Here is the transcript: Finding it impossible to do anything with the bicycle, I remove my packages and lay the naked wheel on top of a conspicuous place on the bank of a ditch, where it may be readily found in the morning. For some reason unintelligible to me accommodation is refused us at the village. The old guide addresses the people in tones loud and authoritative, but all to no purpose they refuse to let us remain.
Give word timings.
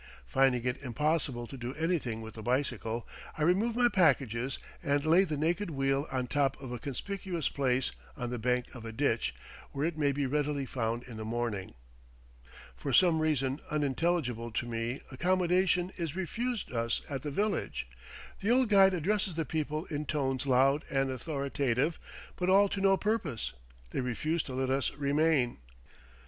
Finding 0.25 0.65
it 0.65 0.81
impossible 0.81 1.45
to 1.45 1.55
do 1.55 1.75
anything 1.75 2.21
with 2.23 2.33
the 2.33 2.41
bicycle, 2.41 3.07
I 3.37 3.43
remove 3.43 3.75
my 3.75 3.87
packages 3.87 4.57
and 4.81 5.05
lay 5.05 5.25
the 5.25 5.37
naked 5.37 5.69
wheel 5.69 6.07
on 6.11 6.25
top 6.25 6.59
of 6.59 6.71
a 6.71 6.79
conspicuous 6.79 7.49
place 7.49 7.91
on 8.17 8.31
the 8.31 8.39
bank 8.39 8.73
of 8.73 8.83
a 8.83 8.91
ditch, 8.91 9.35
where 9.73 9.85
it 9.85 9.99
may 9.99 10.11
be 10.11 10.25
readily 10.25 10.65
found 10.65 11.03
in 11.03 11.17
the 11.17 11.23
morning. 11.23 11.75
For 12.75 12.91
some 12.91 13.19
reason 13.19 13.59
unintelligible 13.69 14.49
to 14.53 14.65
me 14.65 15.01
accommodation 15.11 15.91
is 15.97 16.15
refused 16.15 16.71
us 16.71 17.03
at 17.07 17.21
the 17.21 17.29
village. 17.29 17.87
The 18.41 18.49
old 18.49 18.69
guide 18.69 18.95
addresses 18.95 19.35
the 19.35 19.45
people 19.45 19.85
in 19.85 20.07
tones 20.07 20.47
loud 20.47 20.83
and 20.89 21.11
authoritative, 21.11 21.99
but 22.37 22.49
all 22.49 22.69
to 22.69 22.81
no 22.81 22.97
purpose 22.97 23.53
they 23.91 24.01
refuse 24.01 24.41
to 24.41 24.55
let 24.55 24.71
us 24.71 24.89
remain. 24.93 25.59